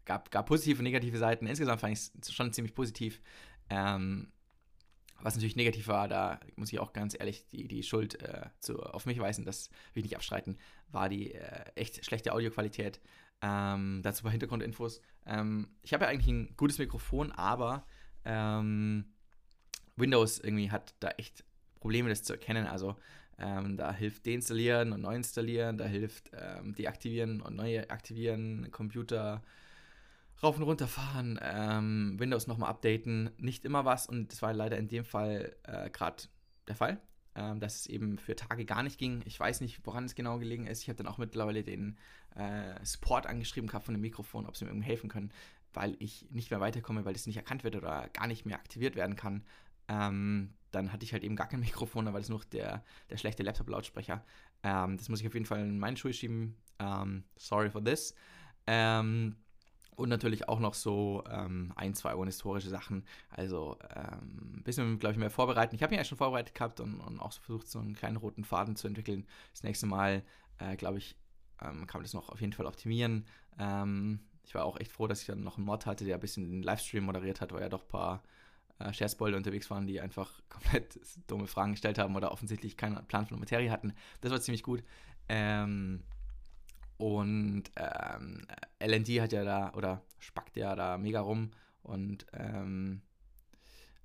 gab, 0.05 0.31
gab 0.31 0.45
positive 0.47 0.79
und 0.79 0.83
negative 0.83 1.17
Seiten. 1.17 1.47
Insgesamt 1.47 1.81
fand 1.81 1.93
ich 1.93 1.99
es 1.99 2.33
schon 2.33 2.53
ziemlich 2.53 2.73
positiv. 2.73 3.21
Ähm, 3.69 4.31
was 5.23 5.35
natürlich 5.35 5.55
negativ 5.55 5.87
war, 5.87 6.07
da 6.07 6.39
muss 6.55 6.71
ich 6.71 6.79
auch 6.79 6.93
ganz 6.93 7.15
ehrlich 7.17 7.47
die, 7.47 7.67
die 7.67 7.83
Schuld 7.83 8.21
äh, 8.21 8.45
zu, 8.59 8.79
auf 8.81 9.05
mich 9.05 9.19
weisen, 9.19 9.45
das 9.45 9.69
will 9.93 10.03
ich 10.03 10.11
nicht 10.11 10.15
abstreiten, 10.15 10.57
war 10.89 11.09
die 11.09 11.33
äh, 11.33 11.65
echt 11.75 12.05
schlechte 12.05 12.33
Audioqualität. 12.33 12.99
Ähm, 13.43 14.01
dazu 14.03 14.23
bei 14.23 14.29
Hintergrundinfos. 14.29 15.01
Ähm, 15.25 15.69
ich 15.81 15.93
habe 15.93 16.03
ja 16.03 16.11
eigentlich 16.11 16.27
ein 16.27 16.53
gutes 16.57 16.77
Mikrofon, 16.77 17.31
aber 17.31 17.85
ähm, 18.23 19.05
Windows 19.95 20.39
irgendwie 20.39 20.69
hat 20.69 20.93
da 20.99 21.09
echt 21.11 21.43
Probleme, 21.79 22.09
das 22.09 22.23
zu 22.23 22.33
erkennen. 22.33 22.67
Also 22.67 22.95
ähm, 23.39 23.77
da 23.77 23.93
hilft 23.93 24.27
deinstallieren 24.27 24.93
und 24.93 25.01
neu 25.01 25.15
installieren, 25.15 25.77
da 25.77 25.85
hilft 25.85 26.29
ähm, 26.33 26.75
deaktivieren 26.75 27.41
und 27.41 27.55
neu 27.55 27.81
aktivieren, 27.87 28.69
Computer 28.71 29.41
rauf 30.43 30.57
und 30.57 30.63
runter 30.63 30.87
fahren, 30.87 31.39
ähm, 31.41 32.15
Windows 32.17 32.47
nochmal 32.47 32.69
updaten, 32.69 33.29
nicht 33.37 33.65
immer 33.65 33.85
was 33.85 34.07
und 34.07 34.31
das 34.31 34.41
war 34.41 34.53
leider 34.53 34.77
in 34.77 34.87
dem 34.87 35.05
Fall 35.05 35.55
äh, 35.63 35.89
gerade 35.89 36.23
der 36.67 36.75
Fall, 36.75 37.01
ähm, 37.35 37.59
dass 37.59 37.75
es 37.75 37.87
eben 37.87 38.17
für 38.17 38.35
Tage 38.35 38.65
gar 38.65 38.83
nicht 38.83 38.97
ging. 38.97 39.21
Ich 39.25 39.39
weiß 39.39 39.61
nicht, 39.61 39.85
woran 39.85 40.05
es 40.05 40.15
genau 40.15 40.39
gelegen 40.39 40.67
ist. 40.67 40.81
Ich 40.81 40.89
habe 40.89 40.97
dann 40.97 41.07
auch 41.07 41.17
mittlerweile 41.17 41.63
den 41.63 41.97
äh, 42.35 42.73
Support 42.83 43.27
angeschrieben 43.27 43.67
gehabt 43.67 43.85
von 43.85 43.93
dem 43.93 44.01
Mikrofon, 44.01 44.45
ob 44.47 44.55
sie 44.55 44.65
mir 44.65 44.71
irgendwie 44.71 44.87
helfen 44.87 45.09
können, 45.09 45.31
weil 45.73 45.95
ich 45.99 46.27
nicht 46.31 46.49
mehr 46.49 46.59
weiterkomme, 46.59 47.05
weil 47.05 47.13
das 47.13 47.27
nicht 47.27 47.37
erkannt 47.37 47.63
wird 47.63 47.75
oder 47.75 48.09
gar 48.13 48.27
nicht 48.27 48.45
mehr 48.45 48.57
aktiviert 48.57 48.95
werden 48.95 49.15
kann. 49.15 49.43
Ähm, 49.87 50.53
dann 50.71 50.93
hatte 50.93 51.03
ich 51.03 51.13
halt 51.13 51.23
eben 51.23 51.35
gar 51.35 51.47
kein 51.47 51.59
Mikrofon, 51.61 52.05
war 52.05 52.13
das 52.13 52.29
nur 52.29 52.41
der, 52.51 52.83
der 53.09 53.17
schlechte 53.17 53.43
Laptop-Lautsprecher. 53.43 54.23
Ähm, 54.63 54.97
das 54.97 55.09
muss 55.09 55.21
ich 55.21 55.27
auf 55.27 55.33
jeden 55.33 55.45
Fall 55.45 55.59
in 55.59 55.79
meinen 55.79 55.97
Schuhe 55.97 56.13
schieben. 56.13 56.55
Ähm, 56.79 57.23
sorry 57.37 57.69
for 57.69 57.83
this. 57.83 58.15
Ähm, 58.67 59.35
und 60.01 60.09
natürlich 60.09 60.49
auch 60.49 60.59
noch 60.59 60.73
so 60.73 61.23
ähm, 61.29 61.71
ein, 61.75 61.93
zwei 61.93 62.13
historische 62.25 62.69
Sachen. 62.69 63.05
Also 63.29 63.77
ähm, 63.95 64.57
ein 64.57 64.63
bisschen, 64.63 64.99
glaube 64.99 65.13
ich, 65.13 65.19
mehr 65.19 65.29
vorbereiten. 65.29 65.75
Ich 65.75 65.83
habe 65.83 65.91
mich 65.91 65.99
ja 65.99 66.03
schon 66.03 66.17
vorbereitet 66.17 66.55
gehabt 66.55 66.79
und, 66.79 66.99
und, 66.99 67.19
auch 67.19 67.33
versucht, 67.33 67.67
so 67.67 67.79
einen 67.79 67.95
kleinen 67.95 68.17
roten 68.17 68.43
Faden 68.43 68.75
zu 68.75 68.87
entwickeln. 68.87 69.25
Das 69.53 69.63
nächste 69.63 69.85
Mal, 69.85 70.23
äh, 70.57 70.75
glaube 70.75 70.97
ich, 70.97 71.15
ähm, 71.61 71.87
kann 71.87 71.99
man 71.99 72.03
das 72.03 72.13
noch 72.13 72.29
auf 72.29 72.41
jeden 72.41 72.53
Fall 72.53 72.65
optimieren. 72.65 73.25
Ähm, 73.59 74.19
ich 74.43 74.55
war 74.55 74.65
auch 74.65 74.79
echt 74.79 74.91
froh, 74.91 75.07
dass 75.07 75.21
ich 75.21 75.27
dann 75.27 75.43
noch 75.43 75.57
einen 75.57 75.65
Mod 75.65 75.85
hatte, 75.85 76.03
der 76.03 76.15
ein 76.15 76.21
bisschen 76.21 76.49
den 76.49 76.63
Livestream 76.63 77.03
moderiert 77.03 77.39
hat, 77.39 77.53
weil 77.53 77.61
ja 77.61 77.69
doch 77.69 77.83
ein 77.83 77.87
paar 77.87 78.23
äh, 78.79 78.91
Sharespoiler 78.91 79.37
unterwegs 79.37 79.69
waren, 79.69 79.87
die 79.87 80.01
einfach 80.01 80.41
komplett 80.49 80.99
dumme 81.27 81.47
Fragen 81.47 81.73
gestellt 81.73 81.99
haben 81.99 82.15
oder 82.15 82.31
offensichtlich 82.31 82.77
keinen 82.77 83.05
Plan 83.07 83.25
von 83.25 83.37
der 83.37 83.41
Materie 83.41 83.71
hatten. 83.71 83.93
Das 84.21 84.31
war 84.31 84.41
ziemlich 84.41 84.63
gut. 84.63 84.83
Ähm, 85.29 86.03
und 87.01 87.63
ähm, 87.77 88.45
LND 88.79 89.21
hat 89.21 89.31
ja 89.31 89.43
da, 89.43 89.73
oder 89.73 90.03
spackt 90.19 90.55
ja 90.55 90.75
da 90.75 90.99
mega 90.99 91.19
rum 91.19 91.49
und 91.81 92.27
ähm, 92.31 93.01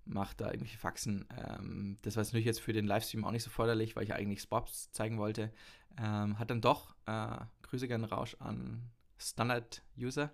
macht 0.07 0.41
da 0.41 0.47
irgendwelche 0.47 0.79
Faxen. 0.79 1.27
Ähm, 1.37 1.99
das 2.01 2.17
war 2.17 2.25
natürlich 2.25 2.47
jetzt 2.47 2.63
für 2.63 2.73
den 2.73 2.87
Livestream 2.87 3.27
auch 3.27 3.33
nicht 3.33 3.43
so 3.43 3.51
förderlich, 3.51 3.97
weil 3.97 4.05
ich 4.05 4.15
eigentlich 4.15 4.41
Spops 4.41 4.91
zeigen 4.93 5.19
wollte. 5.19 5.53
Ähm, 5.99 6.39
hat 6.39 6.51
dann 6.51 6.63
doch, 6.63 6.97
äh, 7.05 7.37
Grüße 7.63 7.87
gerne 7.87 8.09
Rausch 8.09 8.35
an 8.39 8.89
Standard-User, 9.19 10.33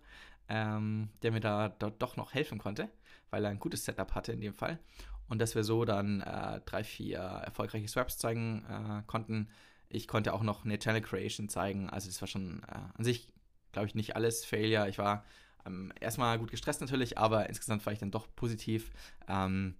ähm, 0.48 1.08
der 1.22 1.32
mir 1.32 1.40
da, 1.40 1.68
da 1.68 1.90
doch 1.90 2.16
noch 2.16 2.32
helfen 2.32 2.58
konnte, 2.58 2.90
weil 3.30 3.44
er 3.44 3.50
ein 3.50 3.58
gutes 3.58 3.84
Setup 3.84 4.14
hatte 4.14 4.30
in 4.30 4.40
dem 4.40 4.54
Fall. 4.54 4.78
Und 5.28 5.40
dass 5.40 5.56
wir 5.56 5.64
so 5.64 5.84
dann 5.84 6.20
äh, 6.20 6.60
drei, 6.64 6.84
vier 6.84 7.18
erfolgreiche 7.18 7.88
Swaps 7.88 8.18
zeigen 8.18 8.64
äh, 8.68 9.02
konnten, 9.08 9.48
ich 9.92 10.08
konnte 10.08 10.32
auch 10.32 10.42
noch 10.42 10.64
eine 10.64 10.78
Channel 10.78 11.02
Creation 11.02 11.48
zeigen. 11.48 11.90
Also 11.90 12.08
das 12.08 12.20
war 12.20 12.28
schon 12.28 12.62
äh, 12.62 12.78
an 12.94 13.04
sich, 13.04 13.28
glaube 13.72 13.86
ich, 13.86 13.94
nicht 13.94 14.16
alles 14.16 14.44
Failure. 14.44 14.88
Ich 14.88 14.98
war 14.98 15.24
ähm, 15.66 15.92
erstmal 16.00 16.38
gut 16.38 16.50
gestresst 16.50 16.80
natürlich, 16.80 17.18
aber 17.18 17.48
insgesamt 17.48 17.84
war 17.84 17.92
ich 17.92 17.98
dann 17.98 18.10
doch 18.10 18.26
positiv. 18.34 18.90
Ähm, 19.28 19.76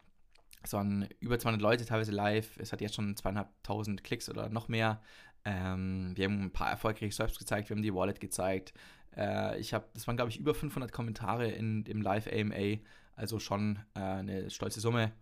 es 0.63 0.73
waren 0.73 1.09
über 1.19 1.39
200 1.39 1.61
Leute 1.61 1.85
teilweise 1.87 2.13
live. 2.13 2.57
Es 2.59 2.73
hat 2.73 2.81
jetzt 2.81 2.95
schon 2.95 3.17
zweieinhalbtausend 3.17 4.05
Klicks 4.05 4.29
oder 4.29 4.49
noch 4.49 4.69
mehr. 4.69 5.01
Ähm, 5.45 6.13
wir 6.15 6.27
haben 6.27 6.43
ein 6.43 6.53
paar 6.53 6.71
erfolgreiche 6.71 7.13
Swipes 7.13 7.39
gezeigt. 7.39 7.69
Wir 7.69 7.77
haben 7.77 7.83
die 7.83 7.95
Wallet 7.95 8.21
gezeigt. 8.21 8.75
Äh, 9.17 9.59
ich 9.59 9.75
habe, 9.75 9.87
das 9.95 10.07
waren 10.07 10.17
glaube 10.17 10.31
ich 10.31 10.39
über 10.39 10.55
500 10.55 10.93
Kommentare 10.93 11.51
in 11.51 11.85
dem 11.85 12.03
Live 12.03 12.29
AMA. 12.31 12.79
Also 13.17 13.39
schon 13.41 13.79
äh, 13.95 14.01
eine 14.01 14.51
stolze 14.51 14.81
Summe. 14.81 15.13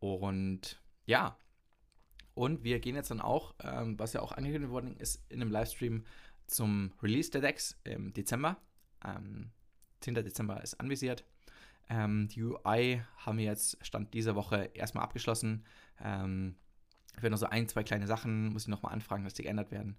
Und 0.00 0.80
ja, 1.06 1.36
und 2.38 2.62
wir 2.62 2.78
gehen 2.78 2.94
jetzt 2.94 3.10
dann 3.10 3.20
auch, 3.20 3.54
ähm, 3.64 3.98
was 3.98 4.12
ja 4.12 4.22
auch 4.22 4.30
angekündigt 4.30 4.70
worden 4.70 4.96
ist, 4.96 5.24
in 5.28 5.42
einem 5.42 5.50
Livestream 5.50 6.04
zum 6.46 6.92
Release 7.02 7.30
der 7.32 7.40
Decks 7.40 7.76
im 7.82 8.12
Dezember. 8.14 8.56
Ähm, 9.04 9.50
10. 10.00 10.14
Dezember 10.14 10.62
ist 10.62 10.74
anvisiert. 10.74 11.24
Ähm, 11.88 12.28
die 12.28 12.44
UI 12.44 13.02
haben 13.16 13.38
wir 13.38 13.44
jetzt 13.44 13.84
Stand 13.84 14.14
dieser 14.14 14.36
Woche 14.36 14.70
erstmal 14.72 15.02
abgeschlossen. 15.02 15.64
Ähm, 16.00 16.54
für 17.18 17.28
noch 17.28 17.38
so 17.38 17.46
ein, 17.46 17.66
zwei 17.66 17.82
kleine 17.82 18.06
Sachen 18.06 18.52
muss 18.52 18.62
ich 18.62 18.68
nochmal 18.68 18.92
anfragen, 18.92 19.24
dass 19.24 19.34
die 19.34 19.42
geändert 19.42 19.72
werden. 19.72 19.96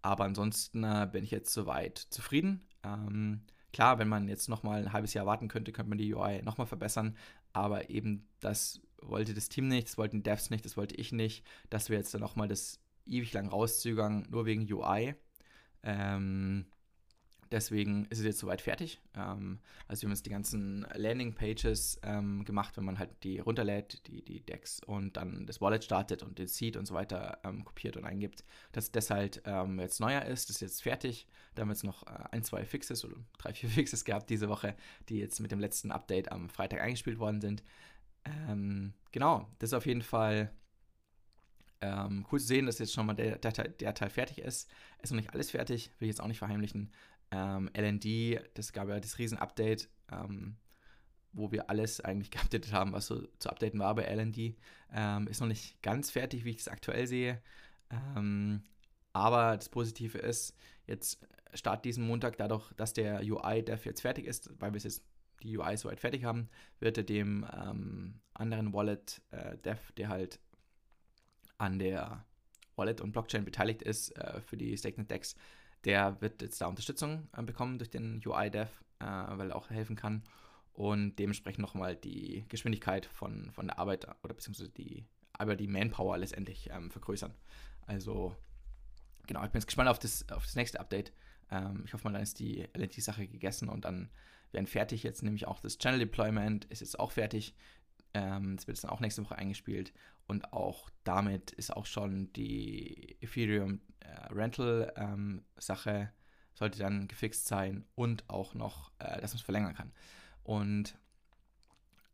Aber 0.00 0.24
ansonsten 0.24 0.84
äh, 0.84 1.08
bin 1.10 1.24
ich 1.24 1.32
jetzt 1.32 1.52
soweit 1.52 1.98
zufrieden. 1.98 2.68
Ähm, 2.84 3.42
klar, 3.72 3.98
wenn 3.98 4.08
man 4.08 4.28
jetzt 4.28 4.48
nochmal 4.48 4.82
ein 4.82 4.92
halbes 4.92 5.12
Jahr 5.12 5.26
warten 5.26 5.48
könnte, 5.48 5.72
könnte 5.72 5.88
man 5.88 5.98
die 5.98 6.14
UI 6.14 6.40
nochmal 6.42 6.68
verbessern. 6.68 7.16
Aber 7.52 7.90
eben 7.90 8.28
das 8.38 8.80
wollte 9.02 9.34
das 9.34 9.48
Team 9.48 9.68
nicht, 9.68 9.88
das 9.88 9.98
wollten 9.98 10.22
Devs 10.22 10.50
nicht, 10.50 10.64
das 10.64 10.76
wollte 10.76 10.94
ich 10.96 11.12
nicht, 11.12 11.44
dass 11.68 11.88
wir 11.88 11.96
jetzt 11.96 12.14
dann 12.14 12.20
nochmal 12.20 12.48
das 12.48 12.80
ewig 13.06 13.32
lang 13.32 13.48
rauszögern, 13.48 14.26
nur 14.30 14.46
wegen 14.46 14.70
UI. 14.72 15.14
Ähm, 15.82 16.66
deswegen 17.50 18.04
ist 18.06 18.18
es 18.18 18.24
jetzt 18.24 18.38
soweit 18.38 18.60
fertig. 18.60 19.00
Ähm, 19.14 19.58
also 19.88 20.02
wir 20.02 20.08
haben 20.08 20.12
jetzt 20.12 20.26
die 20.26 20.30
ganzen 20.30 20.86
Landing-Pages 20.94 22.00
ähm, 22.02 22.44
gemacht, 22.44 22.76
wenn 22.76 22.84
man 22.84 22.98
halt 22.98 23.10
die 23.22 23.38
runterlädt, 23.40 24.06
die, 24.06 24.24
die 24.24 24.40
Decks 24.40 24.80
und 24.84 25.16
dann 25.16 25.46
das 25.46 25.60
Wallet 25.60 25.84
startet 25.84 26.22
und 26.22 26.38
den 26.38 26.48
Seed 26.48 26.76
und 26.76 26.86
so 26.86 26.94
weiter 26.94 27.38
ähm, 27.44 27.64
kopiert 27.64 27.96
und 27.96 28.04
eingibt. 28.04 28.44
Dass 28.72 28.92
das 28.92 29.10
halt 29.10 29.42
ähm, 29.44 29.80
jetzt 29.80 30.00
neuer 30.00 30.24
ist, 30.24 30.48
das 30.48 30.56
ist 30.56 30.62
jetzt 30.62 30.82
fertig. 30.82 31.26
Da 31.54 31.62
haben 31.62 31.68
wir 31.68 31.74
jetzt 31.74 31.84
noch 31.84 32.06
äh, 32.06 32.24
ein, 32.30 32.44
zwei 32.44 32.64
Fixes 32.64 33.04
oder 33.04 33.16
drei, 33.38 33.52
vier 33.54 33.68
Fixes 33.70 34.04
gehabt 34.04 34.30
diese 34.30 34.48
Woche, 34.48 34.76
die 35.08 35.18
jetzt 35.18 35.40
mit 35.40 35.50
dem 35.50 35.60
letzten 35.60 35.90
Update 35.90 36.30
am 36.30 36.48
Freitag 36.48 36.80
eingespielt 36.80 37.18
worden 37.18 37.40
sind. 37.40 37.62
Ähm, 38.24 38.92
genau, 39.12 39.48
das 39.58 39.70
ist 39.70 39.74
auf 39.74 39.86
jeden 39.86 40.02
Fall 40.02 40.52
ähm, 41.80 42.26
cool 42.30 42.40
zu 42.40 42.46
sehen, 42.46 42.66
dass 42.66 42.78
jetzt 42.78 42.92
schon 42.92 43.06
mal 43.06 43.14
der, 43.14 43.38
der, 43.38 43.52
der, 43.52 43.94
Teil 43.94 44.10
fertig 44.10 44.38
ist. 44.38 44.70
Ist 45.02 45.10
noch 45.12 45.16
nicht 45.16 45.32
alles 45.32 45.50
fertig, 45.50 45.90
will 45.98 46.08
ich 46.08 46.14
jetzt 46.14 46.20
auch 46.20 46.26
nicht 46.28 46.38
verheimlichen. 46.38 46.92
Ähm, 47.30 47.70
LND, 47.74 48.40
das 48.54 48.72
gab 48.72 48.88
ja 48.88 49.00
das 49.00 49.18
Riesen-Update, 49.18 49.88
ähm, 50.12 50.56
wo 51.32 51.52
wir 51.52 51.70
alles 51.70 52.00
eigentlich 52.00 52.30
geupdatet 52.30 52.72
haben, 52.72 52.92
was 52.92 53.06
so 53.06 53.26
zu 53.38 53.48
updaten 53.48 53.80
war 53.80 53.94
bei 53.94 54.04
LND. 54.04 54.56
Ähm, 54.92 55.26
ist 55.28 55.40
noch 55.40 55.48
nicht 55.48 55.80
ganz 55.82 56.10
fertig, 56.10 56.44
wie 56.44 56.50
ich 56.50 56.58
es 56.58 56.68
aktuell 56.68 57.06
sehe. 57.06 57.40
Ähm, 57.90 58.62
aber 59.12 59.56
das 59.56 59.68
Positive 59.68 60.18
ist, 60.18 60.54
jetzt 60.86 61.26
start 61.54 61.84
diesen 61.84 62.06
Montag 62.06 62.36
dadurch, 62.36 62.72
dass 62.74 62.92
der 62.92 63.20
UI-Dev 63.20 63.84
jetzt 63.84 64.02
fertig 64.02 64.26
ist, 64.26 64.50
weil 64.60 64.72
wir 64.72 64.76
es 64.76 64.84
jetzt 64.84 65.04
die 65.42 65.56
UI 65.56 65.76
soweit 65.76 66.00
fertig 66.00 66.24
haben, 66.24 66.48
wird 66.78 66.98
er 66.98 67.04
dem 67.04 67.46
ähm, 67.52 68.20
anderen 68.34 68.72
Wallet 68.72 69.22
äh, 69.30 69.56
Dev, 69.58 69.80
der 69.96 70.08
halt 70.08 70.40
an 71.58 71.78
der 71.78 72.24
Wallet 72.76 73.00
und 73.00 73.12
Blockchain 73.12 73.44
beteiligt 73.44 73.82
ist 73.82 74.16
äh, 74.16 74.40
für 74.40 74.56
die 74.56 74.76
StakeNet 74.76 75.10
Decks, 75.10 75.36
der 75.84 76.20
wird 76.20 76.42
jetzt 76.42 76.60
da 76.60 76.66
Unterstützung 76.66 77.28
äh, 77.36 77.42
bekommen 77.42 77.78
durch 77.78 77.90
den 77.90 78.20
UI 78.24 78.50
Dev, 78.50 78.70
äh, 79.00 79.04
weil 79.04 79.50
er 79.50 79.56
auch 79.56 79.70
helfen 79.70 79.96
kann 79.96 80.22
und 80.72 81.16
dementsprechend 81.16 81.60
nochmal 81.60 81.96
die 81.96 82.44
Geschwindigkeit 82.48 83.06
von, 83.06 83.50
von 83.52 83.66
der 83.66 83.78
Arbeit 83.78 84.06
oder 84.22 84.34
beziehungsweise 84.34 84.70
die, 84.70 85.04
aber 85.32 85.56
die 85.56 85.68
Manpower 85.68 86.18
letztendlich 86.18 86.70
ähm, 86.72 86.90
vergrößern. 86.90 87.34
Also 87.86 88.34
genau, 89.26 89.44
ich 89.44 89.50
bin 89.50 89.60
jetzt 89.60 89.66
gespannt 89.66 89.88
auf 89.88 89.98
das, 89.98 90.28
auf 90.30 90.44
das 90.44 90.56
nächste 90.56 90.80
Update 90.80 91.12
Ähm, 91.50 91.82
ich 91.84 91.92
hoffe 91.92 92.04
mal, 92.04 92.12
dann 92.12 92.22
ist 92.22 92.38
die 92.38 92.68
LNT-Sache 92.76 93.26
gegessen 93.26 93.68
und 93.68 93.84
dann 93.84 94.08
werden 94.52 94.66
fertig. 94.66 95.02
Jetzt 95.02 95.22
nämlich 95.22 95.46
auch 95.46 95.60
das 95.60 95.78
Channel 95.78 96.00
Deployment 96.00 96.64
ist 96.66 96.80
jetzt 96.80 96.98
auch 96.98 97.12
fertig. 97.12 97.54
Ähm, 98.14 98.56
das 98.56 98.66
wird 98.66 98.76
jetzt 98.76 98.84
dann 98.84 98.90
auch 98.90 99.00
nächste 99.00 99.24
Woche 99.24 99.36
eingespielt. 99.36 99.92
Und 100.26 100.52
auch 100.52 100.90
damit 101.04 101.50
ist 101.52 101.76
auch 101.76 101.86
schon 101.86 102.32
die 102.32 103.16
Ethereum 103.20 103.80
äh, 104.00 104.32
Rental 104.32 104.92
ähm, 104.96 105.44
Sache 105.56 106.12
sollte 106.54 106.78
dann 106.78 107.08
gefixt 107.08 107.46
sein 107.46 107.86
und 107.94 108.28
auch 108.28 108.54
noch, 108.54 108.92
äh, 108.98 109.20
dass 109.20 109.32
man 109.32 109.38
es 109.38 109.42
verlängern 109.42 109.74
kann. 109.74 109.92
Und 110.42 110.96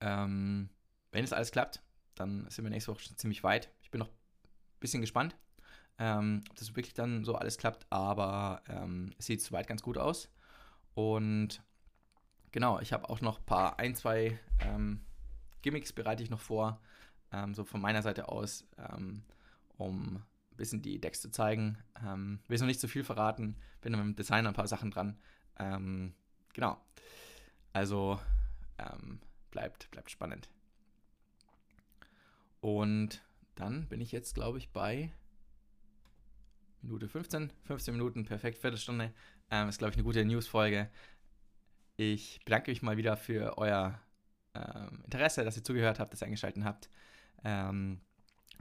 ähm, 0.00 0.70
wenn 1.10 1.24
es 1.24 1.32
alles 1.32 1.50
klappt, 1.50 1.82
dann 2.14 2.48
sind 2.48 2.64
wir 2.64 2.70
nächste 2.70 2.92
Woche 2.92 3.00
schon 3.00 3.16
ziemlich 3.16 3.42
weit. 3.42 3.70
Ich 3.82 3.90
bin 3.90 3.98
noch 3.98 4.08
ein 4.08 4.80
bisschen 4.80 5.00
gespannt, 5.00 5.36
ähm, 5.98 6.42
ob 6.50 6.56
das 6.56 6.74
wirklich 6.76 6.94
dann 6.94 7.24
so 7.24 7.34
alles 7.34 7.58
klappt, 7.58 7.86
aber 7.90 8.62
ähm, 8.68 9.12
es 9.18 9.26
sieht 9.26 9.42
soweit 9.42 9.66
ganz 9.66 9.82
gut 9.82 9.98
aus. 9.98 10.30
Und 10.94 11.62
genau, 12.56 12.80
ich 12.80 12.94
habe 12.94 13.10
auch 13.10 13.20
noch 13.20 13.38
ein 13.38 13.44
paar, 13.44 13.78
ein, 13.78 13.94
zwei 13.94 14.38
ähm, 14.60 15.02
Gimmicks 15.60 15.92
bereite 15.92 16.22
ich 16.22 16.30
noch 16.30 16.40
vor, 16.40 16.80
ähm, 17.30 17.52
so 17.52 17.64
von 17.64 17.82
meiner 17.82 18.00
Seite 18.00 18.30
aus, 18.30 18.66
ähm, 18.78 19.24
um 19.76 20.16
ein 20.16 20.56
bisschen 20.56 20.80
die 20.80 20.98
Decks 20.98 21.20
zu 21.20 21.30
zeigen. 21.30 21.76
Ähm, 22.02 22.40
will 22.48 22.58
noch 22.58 22.66
nicht 22.66 22.80
zu 22.80 22.88
viel 22.88 23.04
verraten, 23.04 23.56
bin 23.82 23.92
mit 23.92 24.00
dem 24.00 24.16
Design 24.16 24.46
ein 24.46 24.54
paar 24.54 24.68
Sachen 24.68 24.90
dran. 24.90 25.18
Ähm, 25.58 26.14
genau. 26.54 26.80
Also 27.74 28.18
ähm, 28.78 29.20
bleibt, 29.50 29.90
bleibt 29.90 30.10
spannend. 30.10 30.48
Und 32.62 33.22
dann 33.54 33.86
bin 33.86 34.00
ich 34.00 34.12
jetzt, 34.12 34.34
glaube 34.34 34.56
ich, 34.56 34.70
bei 34.70 35.12
Minute 36.80 37.06
15. 37.06 37.52
15 37.64 37.92
Minuten, 37.92 38.24
perfekt, 38.24 38.56
Viertelstunde. 38.56 39.12
Ähm, 39.50 39.68
ist, 39.68 39.76
glaube 39.76 39.90
ich, 39.90 39.96
eine 39.96 40.04
gute 40.04 40.24
News-Folge. 40.24 40.88
Ich 41.96 42.40
bedanke 42.44 42.70
mich 42.70 42.82
mal 42.82 42.96
wieder 42.96 43.16
für 43.16 43.56
euer 43.58 44.00
ähm, 44.54 45.02
Interesse, 45.04 45.44
dass 45.44 45.56
ihr 45.56 45.64
zugehört 45.64 45.98
habt, 45.98 46.12
dass 46.12 46.22
ihr 46.22 46.26
eingeschaltet 46.26 46.64
habt. 46.64 46.90
Ähm, 47.44 48.00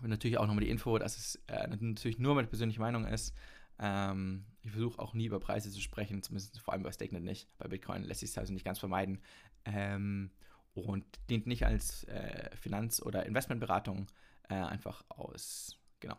und 0.02 0.10
natürlich 0.10 0.38
auch 0.38 0.48
nochmal 0.48 0.64
die 0.64 0.70
Info, 0.70 0.98
dass 0.98 1.18
es 1.18 1.36
äh, 1.48 1.68
natürlich 1.80 2.20
nur 2.20 2.36
meine 2.36 2.48
persönliche 2.48 2.80
Meinung 2.80 3.06
ist. 3.06 3.34
Ähm, 3.80 4.46
ich 4.62 4.72
versuche 4.72 5.00
auch 5.00 5.14
nie 5.14 5.26
über 5.26 5.40
Preise 5.40 5.72
zu 5.72 5.82
sprechen, 5.82 6.24
zumindest 6.24 6.60
vor 6.60 6.74
allem 6.74 6.84
bei 6.84 6.92
Stakenet 6.92 7.24
nicht. 7.24 7.50
Bei 7.58 7.68
Bitcoin 7.68 8.04
lässt 8.04 8.22
sich 8.22 8.30
es 8.30 8.38
also 8.38 8.54
nicht 8.54 8.66
ganz 8.66 8.80
vermeiden. 8.80 9.22
Ähm, 9.66 10.32
und 10.74 11.06
dient 11.30 11.48
nicht 11.48 11.66
als 11.66 12.04
äh, 12.06 12.56
Finanz- 12.58 13.02
oder 13.02 13.26
Investmentberatung, 13.26 14.08
äh, 14.50 14.56
einfach 14.56 15.04
aus, 15.10 15.80
genau. 16.00 16.18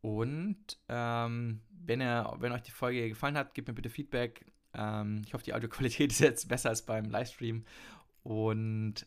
Und 0.00 0.78
ähm, 0.88 1.60
wenn, 1.70 2.00
ihr, 2.00 2.34
wenn 2.38 2.52
euch 2.52 2.62
die 2.62 2.70
Folge 2.70 3.08
gefallen 3.08 3.36
hat, 3.36 3.54
gebt 3.54 3.68
mir 3.68 3.74
bitte 3.74 3.90
Feedback. 3.90 4.46
Ähm, 4.76 5.22
ich 5.26 5.34
hoffe, 5.34 5.44
die 5.44 5.54
Audioqualität 5.54 6.12
ist 6.12 6.20
jetzt 6.20 6.48
besser 6.48 6.70
als 6.70 6.82
beim 6.82 7.10
Livestream. 7.10 7.64
Und 8.22 9.06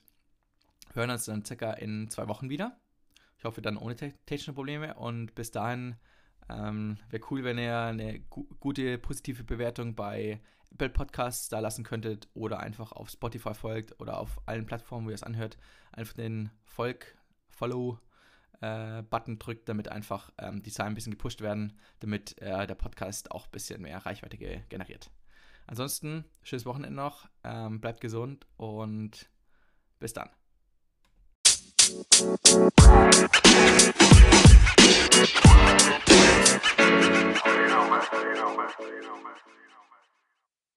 hören 0.94 1.10
uns 1.10 1.26
dann 1.26 1.46
circa 1.46 1.74
in 1.74 2.10
zwei 2.10 2.28
Wochen 2.28 2.50
wieder. 2.50 2.78
Ich 3.38 3.46
hoffe 3.46 3.62
dann 3.62 3.78
ohne 3.78 3.96
technische 3.96 4.54
Probleme. 4.54 4.96
Und 4.96 5.36
bis 5.36 5.52
dahin 5.52 5.96
ähm, 6.50 6.98
wäre 7.10 7.24
cool, 7.30 7.44
wenn 7.44 7.58
ihr 7.58 7.78
eine 7.78 8.20
gu 8.22 8.46
gute, 8.60 8.98
positive 8.98 9.44
Bewertung 9.44 9.96
bei 9.96 10.42
Apple 10.72 10.90
Podcasts 10.90 11.50
da 11.50 11.60
lassen 11.60 11.84
könntet 11.84 12.28
oder 12.34 12.60
einfach 12.60 12.92
auf 12.92 13.10
Spotify 13.10 13.54
folgt 13.54 14.00
oder 14.00 14.20
auf 14.20 14.40
allen 14.46 14.66
Plattformen, 14.66 15.06
wo 15.06 15.10
ihr 15.10 15.16
es 15.16 15.24
anhört, 15.24 15.58
einfach 15.92 16.14
den 16.14 16.52
Folg, 16.64 17.18
Follow 17.50 18.00
äh, 18.62 19.04
drückt, 19.04 19.70
damit 19.70 19.90
einfach 19.90 20.32
ähm, 20.38 20.62
die 20.62 20.72
Zahlen 20.72 20.92
ein 20.92 20.96
bisschen 20.96 21.12
gepusht 21.12 21.42
werden, 21.42 21.74
damit 22.02 22.40
äh, 22.42 22.68
der 22.68 22.76
Podcast 22.76 23.32
auch 23.32 23.46
ein 23.46 23.52
bisschen 23.52 23.82
mehr 23.82 24.06
Reichweite 24.06 24.38
ge 24.38 24.62
generiert. 24.70 25.10
Ansonsten, 25.70 26.26
schönes 26.42 26.66
Wochenende 26.66 26.96
noch, 26.96 27.30
ähm, 27.44 27.80
bleibt 27.80 28.02
gesund 28.02 28.48
und 28.58 29.30
bis 30.00 30.14
dann. 30.14 30.32
you 31.88 32.38
know, 37.68 37.86
man. 37.88 38.02
You 38.12 38.34
know, 38.34 38.56
man. 38.56 38.70
You 38.80 39.02
know, 39.04 39.18
man. 39.22 39.36